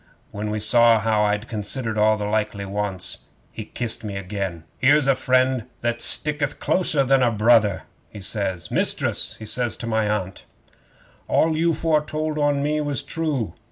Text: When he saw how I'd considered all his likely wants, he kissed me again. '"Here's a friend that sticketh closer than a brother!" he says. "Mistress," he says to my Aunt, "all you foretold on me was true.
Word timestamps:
When 0.31 0.51
he 0.51 0.59
saw 0.59 0.99
how 0.99 1.25
I'd 1.25 1.47
considered 1.47 1.95
all 1.95 2.17
his 2.17 2.25
likely 2.25 2.65
wants, 2.65 3.19
he 3.51 3.65
kissed 3.65 4.03
me 4.03 4.17
again. 4.17 4.63
'"Here's 4.79 5.05
a 5.05 5.15
friend 5.15 5.65
that 5.81 6.01
sticketh 6.01 6.59
closer 6.59 7.03
than 7.03 7.21
a 7.21 7.29
brother!" 7.31 7.83
he 8.09 8.19
says. 8.21 8.71
"Mistress," 8.71 9.35
he 9.35 9.45
says 9.45 9.77
to 9.77 9.85
my 9.85 10.09
Aunt, 10.09 10.45
"all 11.27 11.55
you 11.55 11.71
foretold 11.75 12.39
on 12.39 12.63
me 12.63 12.81
was 12.81 13.03
true. 13.03 13.53